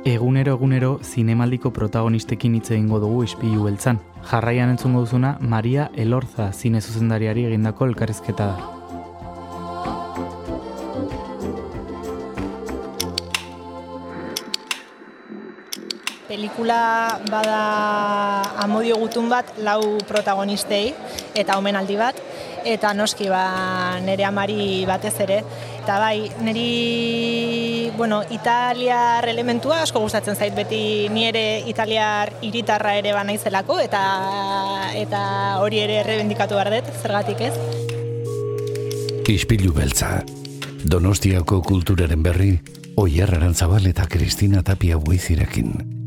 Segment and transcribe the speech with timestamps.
[0.00, 3.98] Egunero egunero zinemaldiko protagonistekin hitz egingo dugu ispilu beltzan.
[4.30, 8.56] Jarraian entzungo duzuna Maria Elorza zine zuzendariari egindako elkarrizketa da.
[16.30, 16.80] Pelikula
[17.28, 17.60] bada
[18.64, 20.94] amodio gutun bat lau protagonistei
[21.36, 22.16] eta omenaldi bat
[22.64, 25.42] eta noski ba nere amari batez ere
[25.90, 31.08] eta bai neri bueno italiar elementua asko gustatzen zait beti.
[31.10, 34.04] Ni ere italiar hiritarra ere ba naizelako eta
[34.94, 35.22] eta
[35.58, 37.54] hori ere errebendikatu behar dut zergatik ez.
[39.26, 40.22] Ispilu beltza.
[40.84, 42.52] Donostiako kulturaren berri
[42.94, 45.99] Oier Arantzabal eta Kristina Tapia Buizirekin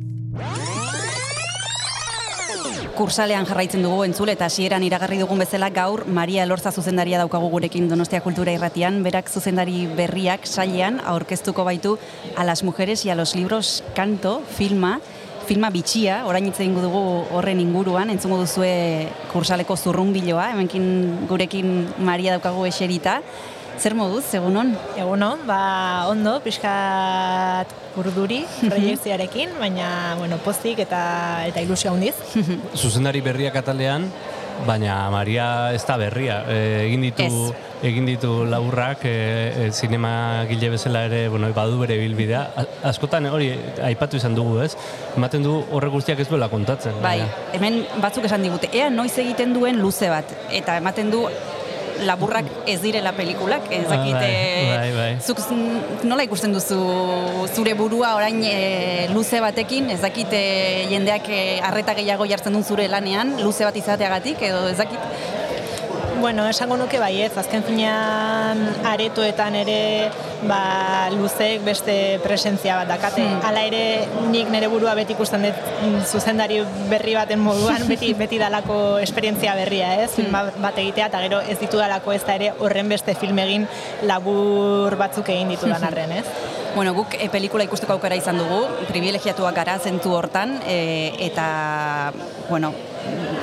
[2.93, 7.87] kursalean jarraitzen dugu entzule eta hasieran iragarri dugun bezala gaur Maria Elorza zuzendaria daukagu gurekin
[7.89, 11.97] Donostia Kultura Irratian, berak zuzendari berriak sailean aurkeztuko baitu
[12.37, 14.99] a las mujeres y a los libros kanto filma
[15.43, 17.01] filma bitxia, orain hitz egingo dugu
[17.35, 23.17] horren inguruan, entzungo duzue kursaleko zurrunbiloa, hemenkin gurekin Maria daukagu eserita.
[23.79, 24.73] Zer moduz, egunon?
[24.99, 29.87] Egunon, ba, ondo, pixkat urduri proiektzioarekin, baina,
[30.19, 31.01] bueno, postik eta
[31.49, 32.13] eta ilusio handiz.
[32.77, 34.07] Zuzendari berriak atalean,
[34.67, 36.43] baina Maria ez da berria.
[36.47, 36.57] E,
[36.87, 37.29] egin ditu
[37.83, 42.43] egin ditu laburrak, e, e, zinema gile bezala ere, bueno, badu bere bilbidea.
[42.87, 43.49] Askotan hori
[43.83, 44.71] aipatu izan dugu, ez?
[45.17, 46.95] Ematen du horre guztiak ez duela kontatzen.
[47.03, 47.19] Bai,
[47.57, 51.25] hemen batzuk esan digute, ea noiz egiten duen luze bat, eta ematen du
[52.07, 55.11] laburrak ez direla pelikulak, ez dakite, bai, bai, bai.
[55.21, 55.39] zuk
[56.07, 56.79] nola ikusten duzu
[57.53, 60.41] zure burua orain e, luze batekin, ez dakite
[60.91, 65.41] jendeak e, arreta gehiago jartzen duen zure lanean, luze bat izateagatik, edo ez dakit,
[66.23, 69.79] Bueno, esango nuke bai ez, azken finean aretoetan ere
[70.47, 73.25] ba, luzek beste presentzia bat dakate.
[73.25, 73.41] Hmm.
[73.43, 73.81] Hala ere
[74.31, 79.57] nik nire burua beti ikusten dut mm, zuzendari berri baten moduan, beti beti dalako esperientzia
[79.59, 80.63] berria ez, film hmm.
[80.63, 83.67] bat egitea, eta gero ez ditu dalako ez da ere horren beste film egin
[84.07, 86.25] labur batzuk egin ditu dan arren ez.
[86.77, 92.13] Bueno, guk e, pelikula ikusteko aukera izan dugu, privilegiatuak gara zentu hortan, e, eta,
[92.47, 92.71] bueno,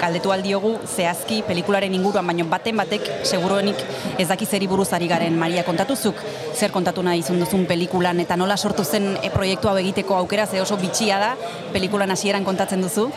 [0.00, 3.81] galdetu aldiogu zehazki pelikularen inguruan, baino baten batek seguruenik
[4.19, 6.21] ez daki zeri buruz ari garen Maria kontatuzuk,
[6.54, 10.47] zer kontatu nahi izun duzun pelikulan, eta nola sortu zen e, proiektu hau egiteko aukera,
[10.47, 11.34] ze oso bitxia da,
[11.72, 13.10] pelikulan hasieran kontatzen duzu?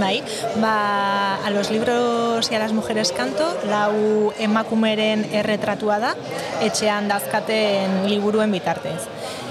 [0.00, 0.22] Bai,
[0.60, 6.14] ba, a los libros y a las mujeres canto, lau emakumeren erretratua da,
[6.64, 9.04] etxean dazkaten liburuen bitartez.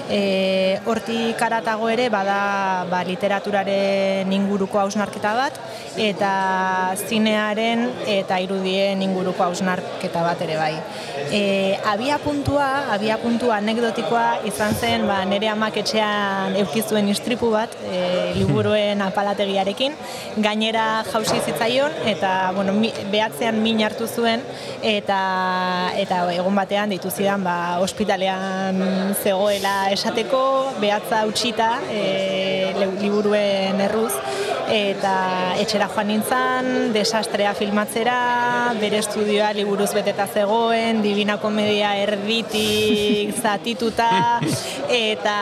[0.09, 5.59] E, hortik karatago ere bada ba, literaturaren inguruko hausnarketa bat
[5.99, 6.31] eta
[6.95, 10.73] zinearen eta irudien inguruko hausnarketa bat ere bai.
[11.31, 11.41] E,
[11.87, 18.33] abia puntua, abia puntua anekdotikoa izan zen ba, nire amak etxean eukizuen istripu bat e,
[18.39, 19.95] liburuen apalategiarekin
[20.43, 24.43] gainera jausi zitzaion eta bueno, mi, behatzean min hartu zuen
[24.81, 25.21] eta
[25.99, 30.41] eta egun batean ditu zidan ba, ospitalean zegoela esateko
[30.79, 32.71] behatza utxita e,
[33.01, 34.13] liburuen erruz
[34.71, 35.13] eta
[35.59, 44.39] etxera joan nintzen, desastrea filmatzera, bere estudioa liburuz beteta zegoen, Divina Komedia erditik zatituta,
[44.87, 45.35] eta,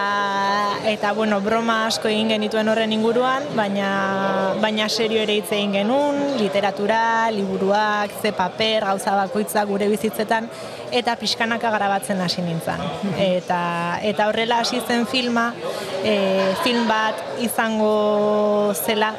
[0.90, 6.20] eta bueno, broma asko egin genituen horren inguruan, baina, baina serio ere hitz egin genuen,
[6.42, 10.50] literatura, liburuak, ze paper, gauza bakoitza gure bizitzetan,
[10.92, 12.82] eta pixkanaka grabatzen hasi nintzen.
[13.20, 13.62] Eta,
[14.06, 15.50] eta horrela hasi zen filma,
[16.04, 16.16] e,
[16.64, 19.14] film bat izango zela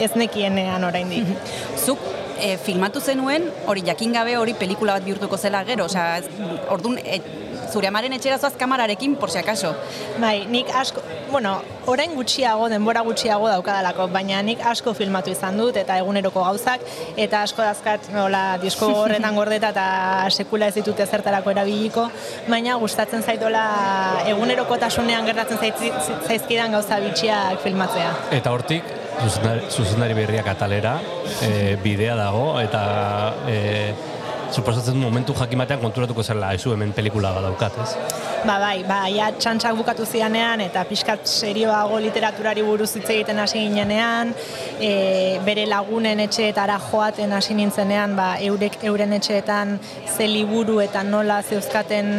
[0.00, 1.28] ez nekienean oraindik.
[1.84, 2.02] Zuk
[2.40, 6.20] e, filmatu zenuen, hori jakin gabe hori pelikula bat bihurtuko zela gero, osea,
[6.72, 7.20] ordun e,
[7.72, 9.74] zure amaren etxera zoaz kamararekin, por si acaso.
[10.20, 11.56] Bai, nik asko, bueno,
[11.86, 16.84] orain gutxiago, denbora gutxiago daukadalako, baina nik asko filmatu izan dut, eta eguneroko gauzak,
[17.16, 19.86] eta asko dazkat, nola, disko horretan gordeta, eta
[20.30, 22.08] sekula ez ditut ezertarako erabiliko,
[22.48, 23.64] baina gustatzen zaitola
[24.32, 28.12] eguneroko tasunean gertatzen zaizkidan gauza bitxiak filmatzea.
[28.36, 28.94] Eta hortik,
[29.70, 30.98] zuzendari, berriak atalera,
[31.42, 32.82] e, bidea dago, eta
[33.48, 33.94] e,
[34.56, 38.35] suposatzen momentu jakimatean konturatuko zela ezu hemen pelikula badaukat, ez?
[38.46, 43.58] Ba bai, ba, ja txantxak bukatu zianean eta pixkat serioago literaturari buruz hitz egiten hasi
[43.64, 44.28] ginenean,
[44.78, 44.90] e,
[45.42, 49.72] bere lagunen etxeetara joaten hasi nintzenean, ba, eurek euren etxeetan
[50.14, 52.12] ze liburu eta nola zeuzkaten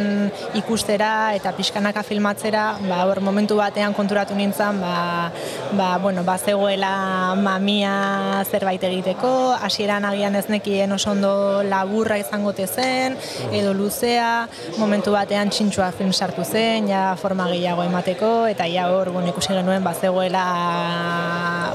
[0.60, 5.32] ikustera eta pixkanaka filmatzera, ba, hor momentu batean konturatu nintzen, ba,
[5.80, 6.92] ba, bueno, ba, zegoela
[7.40, 9.32] mamia zerbait egiteko,
[9.62, 11.32] hasieran agian ez nekien oso ondo
[11.64, 13.16] laburra izango zen,
[13.50, 14.46] edo luzea,
[14.76, 19.54] momentu batean txintxua film sartu zen, ja forma gehiago emateko, eta ja hor, bueno, ikusi
[19.54, 20.44] genuen, bazegoela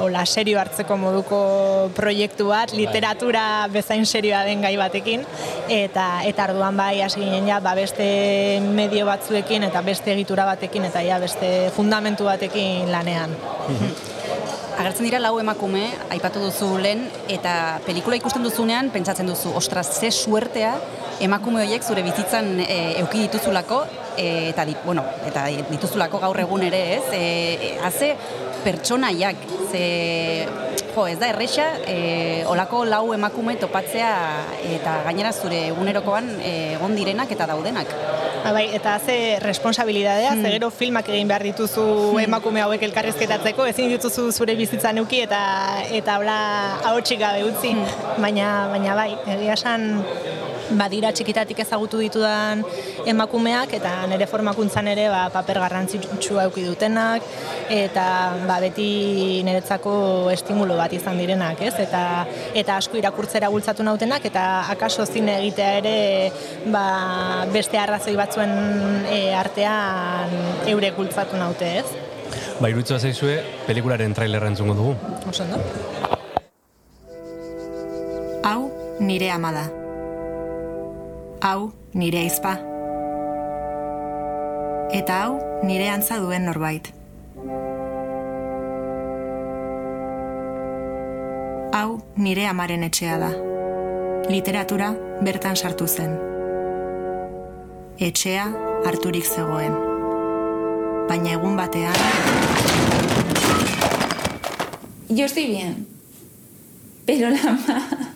[0.04, 1.40] hola serio hartzeko moduko
[1.96, 2.82] proiektu bat, bai.
[2.84, 5.24] literatura bezain serioa den gai batekin,
[5.72, 8.06] eta eta arduan bai hasi ginen ja, ba, beste
[8.76, 13.40] medio batzuekin, eta beste egitura batekin, eta ja, beste fundamentu batekin lanean.
[14.84, 20.10] Agertzen dira lau emakume, aipatu duzu lehen, eta pelikula ikusten duzunean, pentsatzen duzu, ostras, ze
[20.12, 20.74] suertea,
[21.24, 23.78] emakume horiek zure bizitzan e, euki dituzulako,
[24.18, 28.12] e, eta, di, bueno, eta dituzulako gaur egun ere ez, e, haze
[28.66, 29.86] pertsonaiak, ze,
[30.90, 34.12] jo, ez da, erresa, e, olako lau emakume topatzea,
[34.76, 37.96] eta gainera zure egunerokoan egon direnak eta daudenak.
[38.44, 40.50] Ha, bai, eta ze responsabilidadea, hmm.
[40.52, 41.86] gero filmak egin behar dituzu
[42.20, 45.40] emakume hauek elkarrezketatzeko, ezin dituzu zure bizitza nuki eta
[46.00, 46.38] eta hola
[46.90, 48.20] ahotsik gabe utzi, hmm.
[48.20, 49.88] baina, baina bai, egia esan
[50.72, 52.64] badira txikitatik ezagutu ditudan
[53.10, 57.26] emakumeak eta nire formakuntzan ere ba, paper garrantzitsua eduki dutenak
[57.74, 58.06] eta
[58.48, 59.96] ba, beti niretzako
[60.34, 61.74] estimulo bat izan direnak, ez?
[61.84, 62.04] Eta,
[62.56, 65.98] eta asko irakurtzera bultzatu nautenak eta akaso zine egitea ere
[66.72, 66.86] ba,
[67.54, 68.56] beste arrazoi batzuen
[69.12, 70.34] e, artean
[70.72, 71.86] eure bultzatu naute, ez?
[72.62, 74.96] Ba, irutzu zaizue, pelikularen trailerra entzungo dugu.
[75.30, 75.60] Osondo.
[78.44, 78.60] Hau,
[79.00, 79.83] nire amada
[81.44, 82.54] hau nire aizpa.
[84.96, 85.34] Eta hau
[85.68, 86.88] nire antza duen norbait.
[91.76, 93.32] Hau nire amaren etxea da.
[94.32, 94.94] Literatura
[95.28, 96.16] bertan sartu zen.
[98.00, 98.48] Etxea
[98.88, 99.76] harturik zegoen.
[101.12, 102.00] Baina egun batean...
[105.10, 105.88] Yo estoy bien.
[107.06, 108.13] Pero la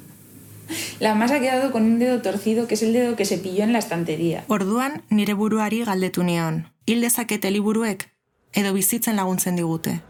[0.99, 3.63] La más ha quedado con un dedo torcido, que es el dedo que se pilló
[3.63, 4.45] en la estantería.
[4.47, 6.71] Orduan, nire buruari galdetu nion.
[6.85, 8.09] Hil dezakete liburuek,
[8.53, 10.01] edo bizitzen laguntzen digute.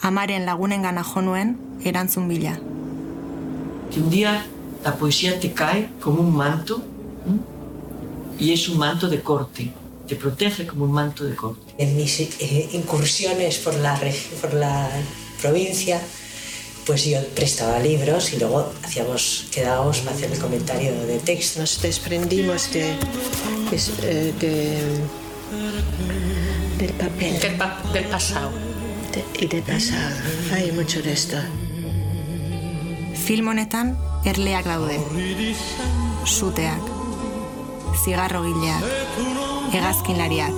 [0.00, 2.58] Amaren lagunen gana jonuen, erantzun bila.
[3.92, 4.44] Que un día
[4.82, 6.82] la poesía te cae como un manto,
[8.38, 9.70] y es un manto de corte.
[10.08, 11.72] Te protege como un manto de corte.
[11.78, 13.96] En mis eh, incursiones por la,
[14.40, 14.90] por la
[15.40, 16.00] provincia,
[16.86, 21.60] pues yo prestaba libros y luego hacíamos, quedábamos para hacer el comentario de texto.
[21.60, 22.94] Nos desprendimos de,
[23.70, 25.02] de, de
[26.78, 27.40] del papel.
[27.40, 28.50] Del, pa del pasado.
[29.12, 30.16] De, y del pasado.
[30.52, 31.36] Hay mucho de esto.
[33.24, 34.98] Film honetan erleak daude.
[36.24, 36.82] Suteak,
[38.04, 38.82] zigarro gileak,
[39.72, 40.54] hegazkinlariak,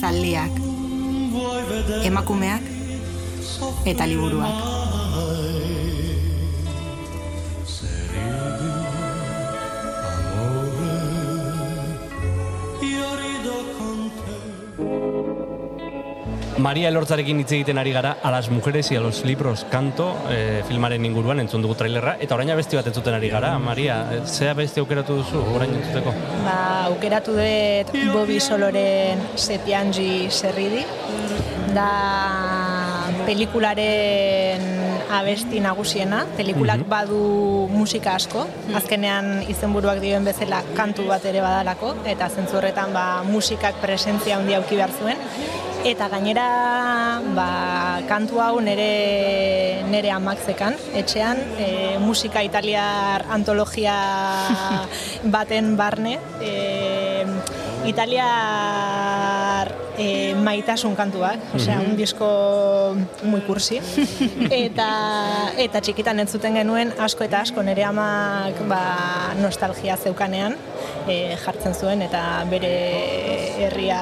[0.00, 0.52] zaldiak,
[2.04, 2.62] emakumeak
[3.84, 4.67] eta liburuak.
[16.68, 20.62] Maria Elortzarekin hitz egiten ari gara a las mujeres y a los libros kanto e,
[20.68, 23.54] filmaren inguruan entzun dugu trailerra eta orain beste bat entzuten ari gara.
[23.58, 26.12] Maria eh, zea beste aukeratu duzu orain entzuteko?
[26.44, 26.58] Ba
[26.90, 30.82] aukeratu dut Bobby Soloren Sepianji Serridi.
[31.72, 31.88] Da
[33.24, 34.68] pelikularen
[35.22, 36.26] abesti nagusiena.
[36.36, 36.90] Pelikulak mhm.
[36.90, 37.22] badu
[37.72, 38.44] musika asko.
[38.76, 44.60] Azkenean izenburuak dioen bezala kantu bat ere badalako eta zentzu horretan ba musikak presentzia handia
[44.60, 45.24] auki behar zuen
[45.88, 47.48] eta gainera ba,
[48.08, 51.68] kantu hau nere nere amak zekan etxean e,
[52.02, 53.96] musika italiar antologia
[55.34, 57.24] baten barne e,
[57.88, 63.80] italiar e, maitasun kantuak, osea, un disco muy kursi.
[64.64, 64.88] eta,
[65.58, 68.82] eta txikitan entzuten genuen asko eta asko nere amak ba,
[69.42, 70.56] nostalgia zeukanean
[71.08, 72.72] e, jartzen zuen eta bere
[73.66, 74.00] herria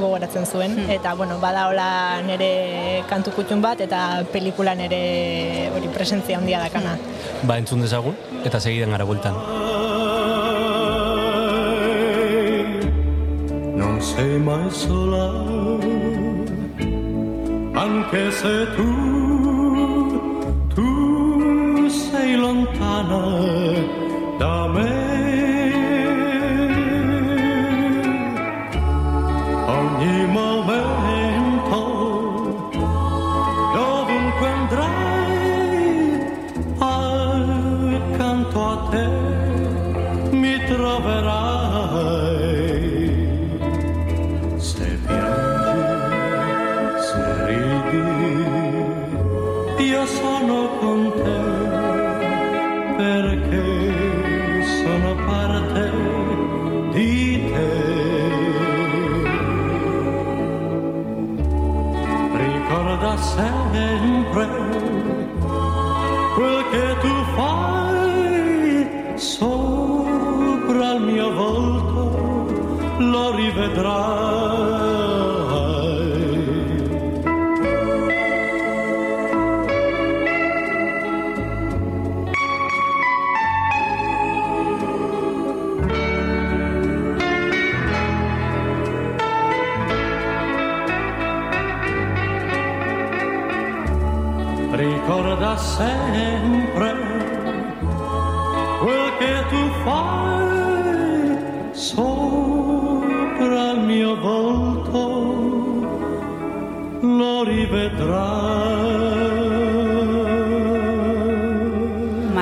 [0.00, 0.90] gogoratzen zuen hmm.
[0.96, 1.90] eta bueno, bada hola
[2.24, 6.96] nere kantu kutxun bat eta pelikula nere hori presentzia handia dakana.
[6.96, 7.46] Hmm.
[7.48, 9.36] Ba, entzun dezagun eta segidan gara bueltan.
[13.80, 15.26] Non sei mai sola
[17.72, 18.90] Anche se tu
[20.74, 23.24] Tu sei lontana
[24.38, 25.29] da me
[73.00, 74.98] lo rivedrai.
[94.72, 96.94] Ricorda sempre
[98.80, 100.29] quel che tu fai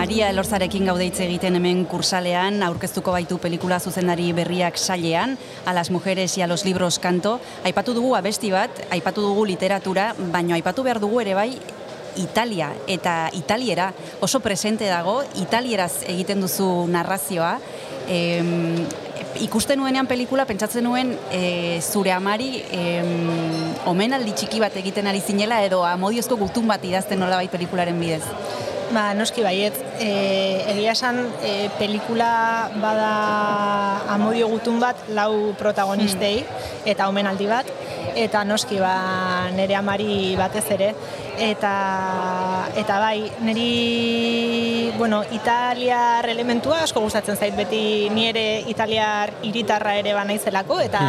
[0.09, 5.37] Maria Elorzarekin gaude hitz egiten hemen kursalean, aurkeztuko baitu pelikula zuzendari berriak sailean,
[5.67, 7.41] a las mujeres y a los libros kanto.
[7.65, 11.51] Aipatu dugu abesti bat, aipatu dugu literatura, baino aipatu behar dugu ere bai
[12.17, 17.59] Italia eta Italiera oso presente dago, Italieraz egiten duzu narrazioa.
[18.09, 18.87] Em,
[19.45, 23.11] ikusten nuenean pelikula, pentsatzen nuen e, zure amari em,
[23.91, 28.25] omenaldi txiki bat egiten ari zinela edo amodiozko gutun bat idazten nola bai pelikularen bidez.
[28.89, 30.09] Ba, noski baiet, e,
[30.73, 32.31] egia esan e, pelikula
[32.81, 33.11] bada
[34.15, 36.41] amodio gutun bat lau protagonistei
[36.89, 37.69] eta omenaldi bat,
[38.25, 40.91] eta noski ba, nire amari batez ere,
[41.39, 41.73] eta,
[42.77, 50.15] eta bai, niri, bueno, italiar elementua asko gustatzen zait beti ni ere italiar hiritarra ere
[50.19, 51.03] banaizelako, eta,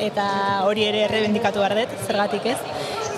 [0.00, 0.26] eta
[0.68, 2.58] hori ere errebendikatu behar dut, zergatik ez.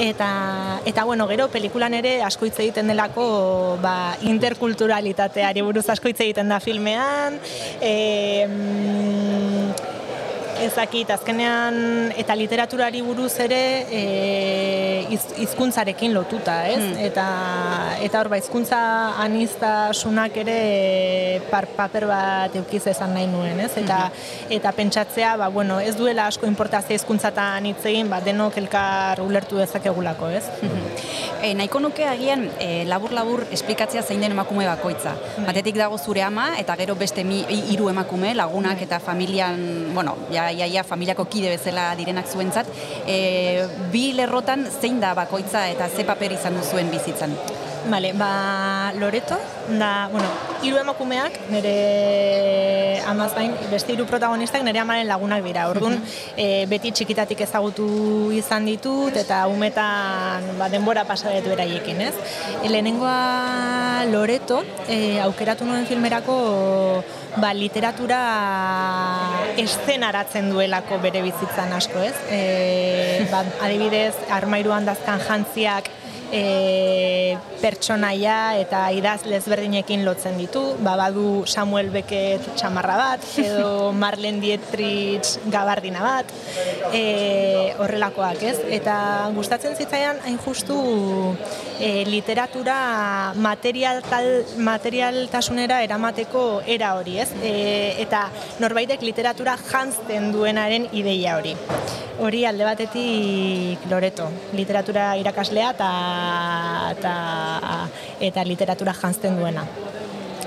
[0.01, 6.19] Eta, eta bueno, gero pelikulan ere asko hitz egiten delako ba, interkulturalitateari buruz asko hitz
[6.25, 7.39] egiten da filmean.
[7.79, 7.93] E,
[10.67, 14.03] ezakit, azkenean eta literaturari buruz ere e,
[15.15, 16.83] iz, hizkuntzarekin lotuta, ez?
[17.09, 17.27] Eta
[18.05, 18.81] eta hor ba hizkuntza
[19.25, 20.59] aniztasunak ere
[21.51, 23.73] par, paper bat eukiz esan nahi nuen, ez?
[23.81, 24.01] Eta
[24.59, 29.61] eta pentsatzea, ba, bueno, ez duela asko importazio hizkuntzatan hitz egin, ba, denok elkar ulertu
[29.61, 30.45] dezakegulako, ez?
[31.45, 35.13] E, nahiko nuke agian e, labur-labur esplikatzea zein den emakume bakoitza.
[35.45, 37.43] Batetik dago zure ama eta gero beste mi,
[37.75, 39.61] hiru emakume, lagunak eta familian,
[39.93, 42.73] bueno, ja, ja, ja, familiako kide bezala direnak zuentzat.
[43.05, 43.19] E,
[43.93, 47.37] bi lerrotan zein da bakoitza eta ze paper izan duzuen bizitzan?
[47.87, 49.37] Vale, ba, Loreto,
[49.69, 50.27] da, bueno,
[50.63, 55.67] hiru emakumeak, nire amaz gain, beste hiru protagonistak nire amaren lagunak dira.
[55.69, 55.99] Orduan,
[56.37, 62.15] e, beti txikitatik ezagutu izan ditut, eta umetan ba, denbora pasadetu eraiekin, ez?
[62.63, 66.39] E, lehenengoa Loreto, e, aukeratu nuen filmerako
[67.37, 68.23] ba, literatura
[69.61, 72.17] eszenaratzen duelako bere bizitzan asko, ez?
[72.33, 75.93] E, ba, adibidez, armairuan dazkan jantziak
[76.35, 80.63] e, pertsonaia eta idazle ezberdinekin lotzen ditu.
[80.85, 86.35] Ba, badu Samuel Beckett txamarra bat, edo Marlene Dietrich gabardina bat,
[86.93, 88.57] e, horrelakoak, ez?
[88.81, 88.97] Eta
[89.37, 90.77] gustatzen zitzaidan hain justu
[91.79, 97.31] e, literatura material tal, materialtasunera eramateko era hori, ez?
[97.43, 97.55] E,
[98.05, 98.27] eta
[98.63, 101.55] norbaitek literatura jantzten duenaren ideia hori.
[102.25, 105.89] Hori alde batetik Loreto, literatura irakaslea eta,
[106.95, 107.15] eta,
[108.21, 109.67] eta literatura jantzten duena.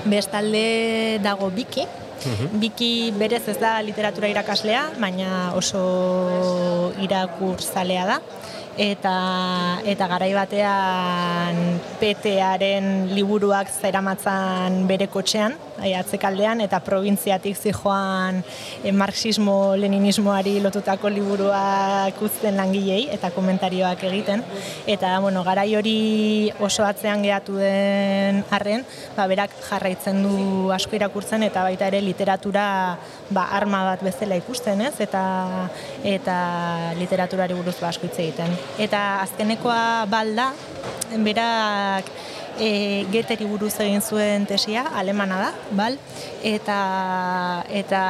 [0.08, 1.88] Bestalde dago Biki,
[2.60, 8.18] Biki berez ez da literatura irakaslea, baina oso irakurzalea da.
[8.78, 18.44] Eta, eta garai batean petearen liburuak zeramatzan bere kotxean, eh, atzekaldean, eta probintziatik zijoan
[18.84, 24.46] eh, marxismo-leninismoari lotutako liburuak uzten langilei eta komentarioak egiten.
[24.86, 28.86] Eta, bueno, garai hori oso atzean gehatu den arren,
[29.18, 32.68] ba, berak jarraitzen du asko irakurtzen eta baita ere literatura
[33.32, 34.94] ba, arma bat bezala ikusten, ez?
[35.02, 35.26] Eta,
[36.06, 36.40] eta
[37.02, 38.67] literaturari buruz ba, asko hitz egiten.
[38.76, 40.52] Eta azkenekoa balda,
[41.26, 42.12] berak
[42.60, 45.98] e, Geteri buruz egin zuen tesia, alemana da, bal?
[46.46, 46.78] Eta,
[47.70, 48.02] eta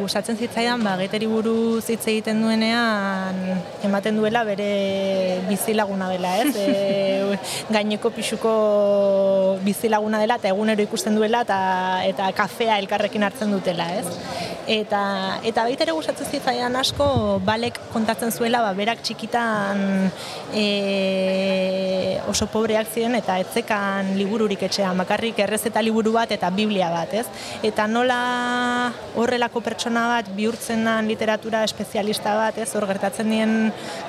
[0.00, 3.40] gustatzen zitzaidan, ba, Geteri buruz hitz egiten duenean,
[3.86, 6.54] ematen duela bere bizilaguna dela, ez?
[6.70, 7.36] E,
[7.70, 8.50] gaineko pixuko
[9.64, 11.58] bizilaguna dela, eta egunero ikusten duela, eta,
[12.06, 14.06] eta kafea elkarrekin hartzen dutela, ez?
[14.70, 17.06] Eta, eta baita ere gustatzen zitzaidan asko,
[17.46, 19.80] balek kontatzen zuela, ba, berak txikitan
[20.54, 20.66] e,
[22.30, 27.26] oso pobreak ziren eta etzekan libururik etxean, bakarrik errezeta liburu bat eta biblia bat, ez?
[27.66, 28.20] Eta nola
[29.18, 32.68] horrelako pertsona bat bihurtzen den literatura espezialista bat, ez?
[32.76, 33.56] Hor gertatzen dien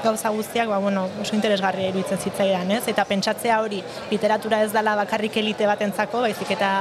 [0.03, 2.83] gauza guztiak, ba, bueno, oso interesgarria iruditzen zitzaidan, ez?
[2.91, 6.71] Eta pentsatzea hori, literatura ez dela bakarrik elite batentzako, baizik eta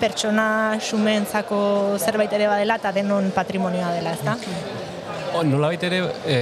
[0.00, 0.48] pertsona
[0.82, 1.58] xumeentzako
[1.98, 4.36] zerbait ere badela eta denon patrimonioa dela, ezta?
[5.46, 6.36] Nola ere, e,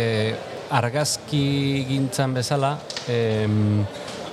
[0.74, 2.76] argazki gintzan bezala,
[3.08, 3.46] e,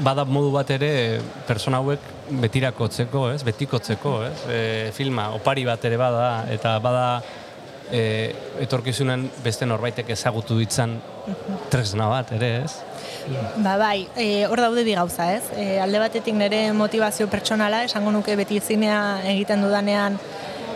[0.01, 2.09] bada modu bat ere persona hauek
[2.41, 3.41] betirakotzeko, ez?
[3.47, 4.35] Betikotzeko, ez?
[4.49, 4.59] E,
[4.95, 7.05] filma opari bat ere bada eta bada
[7.91, 8.01] e,
[8.63, 10.97] etorkizunen beste norbaitek ezagutu ditzan
[11.73, 12.77] tresna bat ere, ez?
[13.61, 15.43] Ba bai, e, hor daude bi gauza, ez?
[15.55, 19.01] E, alde batetik nire motivazio pertsonala, esango nuke beti zinea
[19.35, 20.17] egiten dudanean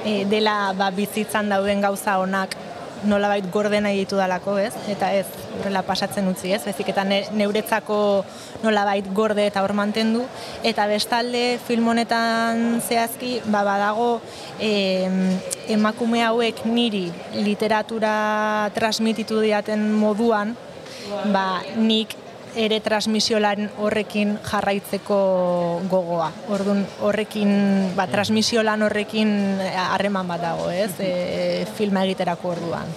[0.06, 2.56] e, dela ba, bizitzan dauden gauza onak
[3.04, 4.74] nolabait gorde nahi ditu dalako, ez?
[4.92, 5.26] Eta ez,
[5.60, 6.62] horrela pasatzen utzi, ez?
[6.66, 8.00] Bezik eta neuretzako
[8.64, 10.24] nolabait gorde eta hor mantendu.
[10.64, 14.10] Eta bestalde, film honetan zehazki, ba, badago
[14.60, 14.72] e,
[15.76, 20.56] emakume hauek niri literatura transmititu diaten moduan,
[21.34, 22.16] ba, nik
[22.56, 25.18] ere transmisiolan horrekin jarraitzeko
[25.92, 26.32] gogoa.
[26.56, 27.52] Orduan horrekin,
[27.98, 29.36] ba, transmisiolan horrekin
[29.86, 30.92] harreman bat dago, ez?
[31.06, 32.90] E, filma egiterako orduan.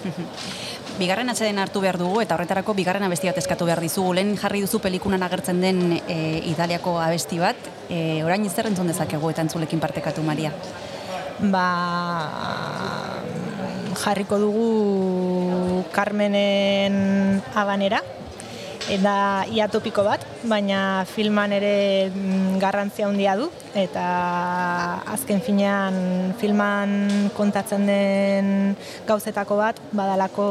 [0.99, 4.13] Bigarren atxeden hartu behar dugu, eta horretarako bigarren abesti bat eskatu behar dizugu.
[4.17, 6.17] Lehen jarri duzu pelikunan agertzen den e,
[6.49, 7.69] Italiako abesti bat.
[7.87, 10.51] E, orain ez entzun dezakegu eta entzulekin partekatu, Maria?
[11.39, 11.67] Ba,
[14.03, 18.03] jarriko dugu Carmenen abanera,
[18.89, 23.49] eta ia topiko bat, baina filman ere mm, garrantzia handia du.
[23.77, 24.05] Eta
[25.13, 28.49] azken finean filman kontatzen den
[29.07, 30.49] gauzetako bat badalako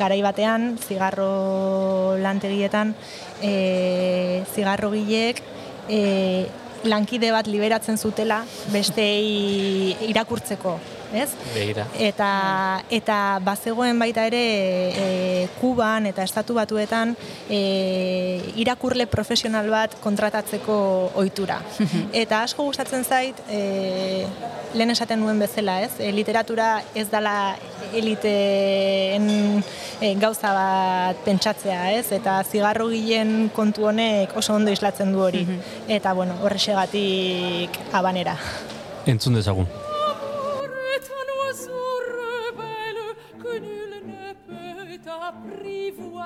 [0.00, 2.94] garai batean zigarro lantegietan
[3.42, 5.44] e, zigarro gilek
[5.88, 6.48] e,
[6.88, 8.42] lankide bat liberatzen zutela
[8.72, 10.78] bestei irakurtzeko
[11.14, 11.30] ez?
[11.54, 11.86] Begira.
[11.98, 12.30] Eta,
[12.90, 15.06] eta bazegoen baita ere e,
[15.60, 17.14] Kuban eta Estatu Batuetan
[17.50, 20.76] e, irakurle profesional bat kontratatzeko
[21.20, 21.60] ohitura.
[22.22, 24.24] eta asko gustatzen zait, e,
[24.74, 25.92] lehen esaten nuen bezala, ez?
[26.00, 27.56] E, literatura ez dala
[27.92, 29.28] eliteen
[30.00, 32.08] e, gauza bat pentsatzea, ez?
[32.14, 35.44] Eta zigarro gilen kontu honek oso ondo islatzen du hori.
[35.88, 38.36] Eta, bueno, horrexegatik abanera.
[39.06, 39.81] Entzun dezagun.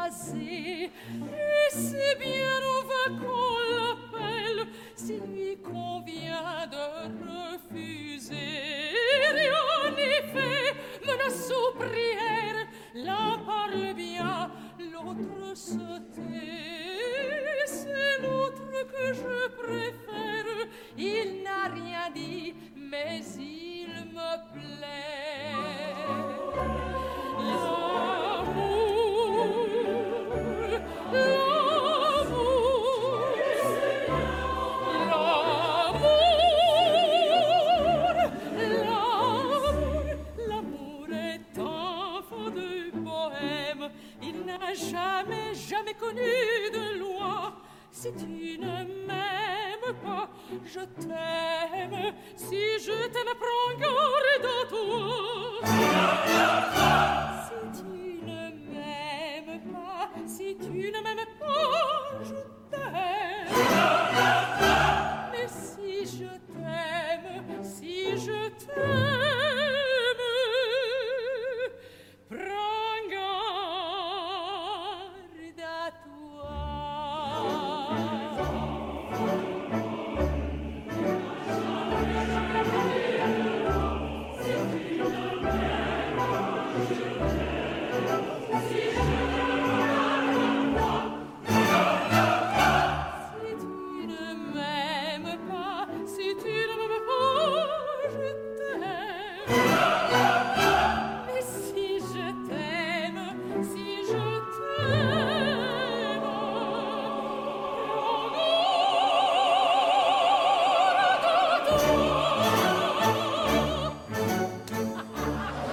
[0.08, 3.25] passé et c'est bien on va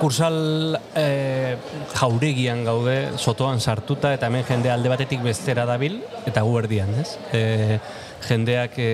[0.03, 1.55] Kursal e,
[1.95, 7.13] jauregian gaude, sotoan sartuta, eta hemen jende alde batetik bestera dabil, eta gu erdian, ez?
[7.31, 7.77] E,
[8.27, 8.89] jendeak e,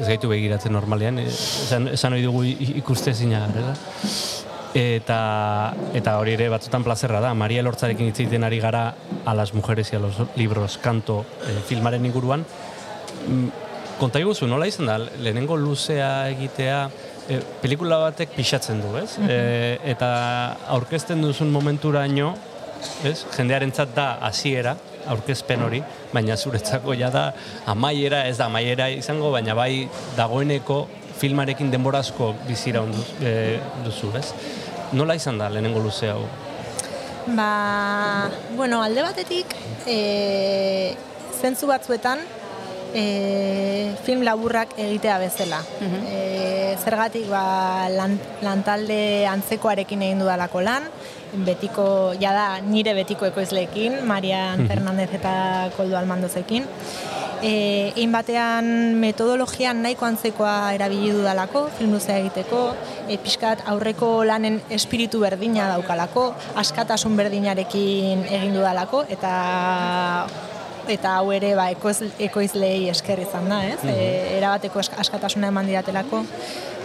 [0.00, 3.76] ez gaitu begiratzen normalean, e, esan, esan dugu i- ikuste zina gara,
[4.76, 9.54] Eta, eta hori ere batzutan plazerra da, Maria Lortzarekin hitz egiten ari gara a las
[9.54, 12.44] mujeres y a los libros kanto e, filmaren inguruan.
[13.28, 13.48] Mm,
[13.96, 16.90] Konta iguzu, nola izan da, lehenengo luzea egitea,
[17.28, 19.16] e, pelikula batek pixatzen du, ez?
[19.22, 19.38] E,
[19.92, 20.10] eta
[20.76, 22.34] aurkezten duzun momenturaino,
[23.06, 23.18] ez?
[23.36, 24.76] Jendearentzat da hasiera,
[25.10, 27.26] aurkezpen hori, baina zuretzako ja da
[27.70, 29.86] amaiera, ez da amaiera izango, baina bai
[30.16, 30.84] dagoeneko
[31.16, 34.26] filmarekin denborazko bizira ondu, e, duzu, ez?
[34.96, 36.24] Nola izan da lehenengo luze hau?
[37.26, 39.54] Ba, bueno, alde batetik,
[39.90, 40.94] e,
[41.40, 42.22] zentzu batzuetan,
[42.94, 45.62] e, film laburrak egitea bezala.
[45.80, 46.35] e,
[46.76, 50.82] zergatik, ba, lan, lantalde antzekoarekin egin dudalako lan,
[51.46, 54.68] betiko, jada nire betiko ekoizleekin, Marian Mhm.
[54.68, 56.64] Fernandez eta Koldo Almandozekin.
[57.42, 62.74] E, egin batean metodologian nahiko antzekoa erabili dudalako, film luzea egiteko,
[63.08, 70.26] e, pixkat aurreko lanen espiritu berdina daukalako, askatasun berdinarekin egin dudalako, eta
[70.88, 73.82] eta hau ere ba, ekoiz, ekoizleei esker izan da, ez?
[73.82, 73.92] Mhm.
[73.92, 76.24] E, erabateko askatasuna eman didatelako.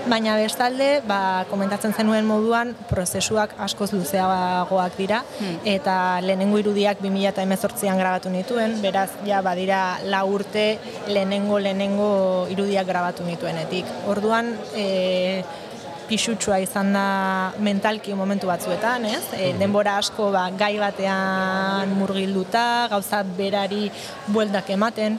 [0.09, 5.19] Baina bestalde, ba, komentatzen zenuen moduan, prozesuak askoz luzeagoak dira,
[5.63, 13.27] eta lehenengo irudiak 2018an grabatu nituen, beraz, ja, badira la urte lehenengo lehenengo irudiak grabatu
[13.29, 13.85] nituenetik.
[14.09, 15.43] Orduan, e,
[16.12, 17.06] pixutsua izan da
[17.63, 19.24] mentalki momentu batzuetan, ez?
[19.38, 23.88] E, denbora asko ba, gai batean murgilduta, gauza berari
[24.28, 25.15] bueldak ematen.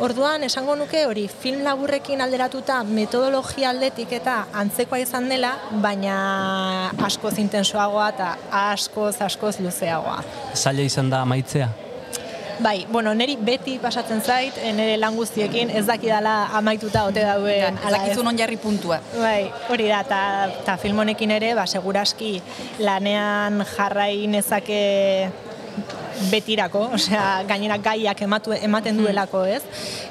[0.00, 5.50] Orduan, esango nuke hori, film laburrekin alderatuta metodologia aldetik eta antzekoa izan dela,
[5.82, 6.14] baina
[7.10, 10.22] askoz intensoagoa eta askoz, askoz luzeagoa.
[10.56, 11.68] Zaila izan da amaitzea?
[12.60, 17.78] Bai, bueno, neri beti pasatzen zait, eh, nire lan guztiekin ez dakidala amaituta ote dauen.
[17.78, 19.00] Ez dakizu non jarri puntua.
[19.16, 20.00] Bai, hori da,
[20.60, 22.34] eta film honekin ere, ba, seguraski
[22.78, 24.82] lanean jarrai nezake
[26.30, 29.62] betirako, osea, gainera gaiak ematu, ematen duelako, ez?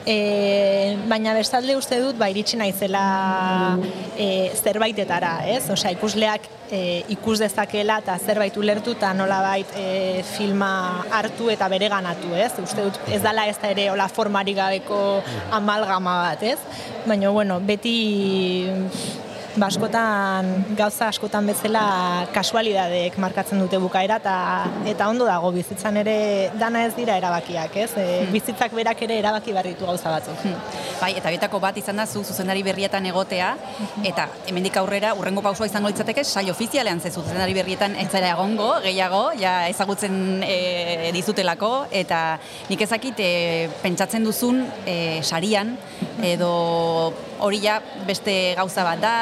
[0.05, 3.03] E, baina bestalde uste dut, ba, iritsi naizela
[4.17, 5.65] e, zerbaitetara, ez?
[5.69, 11.89] Osea, ikusleak e, ikus dezakela eta zerbait ulertu eta nolabait e, filma hartu eta bere
[11.91, 12.51] ganatu, ez?
[12.63, 14.99] Uste dut ez dala ez da ere hola formarik gabeko
[15.55, 16.59] amalgama bat, ez?
[17.05, 17.97] Baina, bueno, beti
[19.59, 21.83] ba, askotan, gauza askotan bezala
[22.33, 24.35] kasualidadeek markatzen dute bukaera eta
[24.87, 26.15] eta ondo dago bizitzan ere
[26.59, 27.89] dana ez dira erabakiak, ez?
[27.99, 30.45] E, bizitzak berak ere erabaki behar ditu gauza batzuk.
[31.01, 33.51] Bai, eta bietako bat izan da zu zuzendari berrietan egotea,
[34.07, 39.23] eta hemendik aurrera urrengo pausua izango litzateke saio ofizialean ze zuzendari berrietan ez egongo, gehiago,
[39.39, 43.31] ja ezagutzen e, dizutelako, eta nik ezakit e,
[43.83, 45.75] pentsatzen duzun e, sarian,
[46.23, 49.15] edo hori ja beste gauza bat da,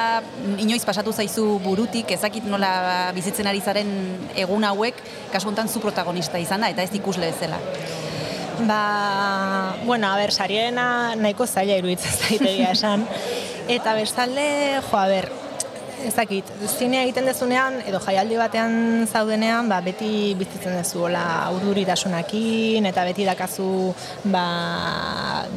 [0.61, 3.89] inoiz pasatu zaizu burutik, ezakit nola bizitzen ari zaren
[4.35, 4.99] egun hauek,
[5.33, 7.59] kasu honetan zu protagonista izan da, eta ez ikusle bezala.
[8.67, 13.05] Ba, bueno, a ber, sariena nahiko zaila iruditzen zaitegia esan.
[13.77, 14.47] Eta bestalde,
[14.79, 15.27] jo, a ber,
[16.07, 21.23] ez dakit, zinea egiten dezunean, edo jaialdi batean zaudenean, ba, beti bizitzen duzu, hola,
[21.57, 23.91] urduritasunakin, eta beti dakazu,
[24.31, 24.45] ba,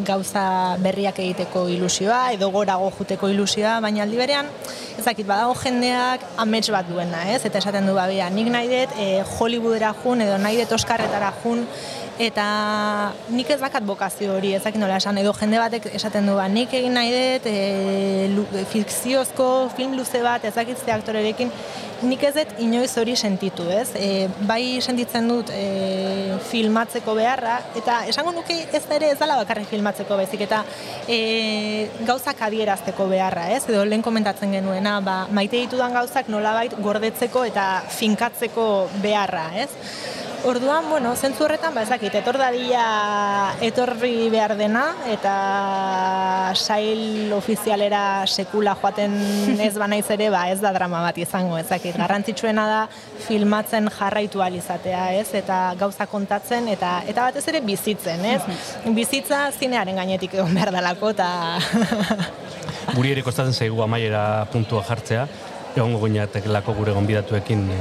[0.06, 0.44] gauza
[0.82, 4.50] berriak egiteko ilusioa, edo gorago juteko ilusioa, baina aldi berean,
[4.98, 7.44] ez dakit, badago jendeak amets bat duena, ez?
[7.46, 9.08] Eta esaten du, babea, nik nahi dut e,
[9.38, 11.62] Hollywoodera jun, edo nahi dut Oscarretara jun,
[12.20, 16.46] eta nik ez bakat bokazio hori, ezak nola esan, edo jende batek esaten du, ba,
[16.52, 21.48] nik egin nahi dut e, fikziozko film luze bat, ezakit ze aktorerekin,
[22.04, 23.88] nik ez dut inoiz hori sentitu, ez?
[23.96, 29.40] E, bai sentitzen dut e, filmatzeko beharra, eta esango nuke ez da ere ez dala
[29.40, 30.60] bakarrik filmatzeko bezik, eta
[31.08, 33.64] e, gauzak adierazteko beharra, ez?
[33.64, 38.66] Edo lehen komentatzen genuena, ba, maite ditudan gauzak nolabait gordetzeko eta finkatzeko
[39.00, 39.70] beharra, ez?
[40.40, 42.84] Orduan, bueno, zentzu horretan, ba, ez dakit, etor dadila
[43.60, 45.34] etorri behar dena, eta
[46.56, 49.18] sail ofizialera sekula joaten
[49.66, 51.98] ez banaiz ere, ba, ez da drama bat izango, ez dakit.
[52.00, 52.80] Garrantzitsuena da
[53.26, 55.28] filmatzen jarraitu ahal izatea, ez?
[55.36, 58.40] Eta gauza kontatzen, eta eta batez ere bizitzen, ez?
[58.96, 61.28] Bizitza zinearen gainetik egon behar dalako, eta...
[62.96, 65.28] Guri ere kostatzen zaigu amaiera puntua jartzea,
[65.76, 67.80] egongo gineatekelako gure gonbidatuekin e,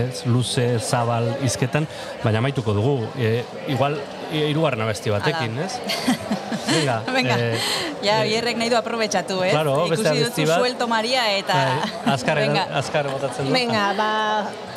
[0.00, 1.88] ez, luze, zabal, izketan,
[2.24, 2.96] baina amaituko dugu.
[3.18, 3.98] E, igual,
[4.32, 5.72] hirugarren abesti batekin, ez?
[6.66, 7.58] Venga, Venga, eh,
[8.02, 9.52] ja, bierrek nahi du aprobetsatu, eh?
[9.54, 10.58] Claro, Ikusi duzu bat.
[10.58, 11.54] suelto Maria eta...
[11.54, 12.66] bai, azkar, Venga.
[12.80, 13.54] azkar botatzen du.
[13.54, 14.10] Venga, ba,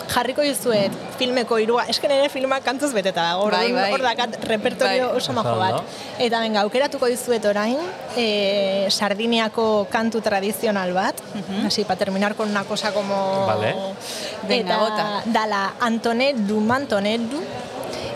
[0.10, 3.92] jarriko dizuet filmeko irua, esken ere filmak kantuz beteta da, hor, Bai, bai.
[4.02, 5.18] dakat repertorio Bai.
[5.18, 5.84] oso majo bat.
[6.20, 7.78] Eta venga, aukeratuko dizuet orain,
[8.18, 11.16] e, Sardiniako kantu tradizional bat,
[11.66, 13.46] así, para terminar con una cosa como...
[13.46, 13.76] Vale.
[14.48, 15.22] Venga, eta bota.
[15.26, 17.42] dala Antonet du Mantonet du,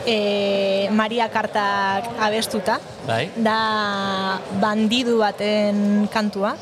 [0.05, 3.31] e, Maria Kartak abestuta, Bai.
[3.35, 6.55] da bandidu baten kantua,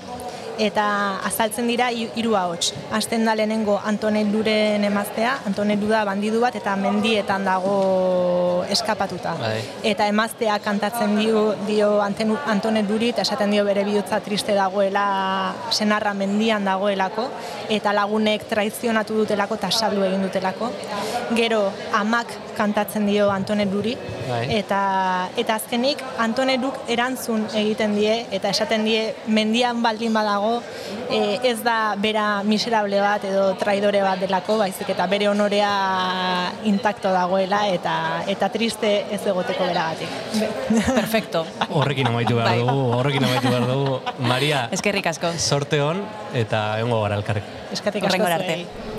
[0.61, 0.85] eta
[1.25, 2.73] azaltzen dira hi- hiru ahots.
[2.93, 9.33] Hasten da lehenengo Antonet Luren emaztea, Antonet Lu da bandidu bat eta mendietan dago eskapatuta.
[9.41, 9.61] Bai.
[9.83, 15.53] Eta emaztea kantatzen dio, dio Anten- Antonet Luri eta esaten dio bere bihotza triste dagoela
[15.71, 17.25] senarra mendian dagoelako
[17.69, 20.69] eta lagunek traizionatu dutelako eta saldu egin dutelako.
[21.35, 23.95] Gero amak kantatzen dio Antonet Luri
[24.29, 24.45] Bai.
[24.57, 30.61] eta eta azkenik Antoneluk erantzun egiten die eta esaten die mendian baldin badago
[31.09, 35.71] e, ez da bera miserable bat edo traidore bat delako, baizik eta bere honorea
[36.69, 37.95] intakto dagoela eta
[38.31, 40.09] eta triste ez egoteko beragatik.
[40.99, 41.45] Perfecto.
[41.69, 42.59] Horrekin amaitu behar Bai.
[42.59, 43.99] dugu, horrekin amaitu behar dugu.
[44.19, 45.33] Maria, Eskerrik asko.
[45.37, 47.59] sorte hon eta egongo gara elkarrekin.
[47.71, 48.90] Eskatik asko Hurrengora arte.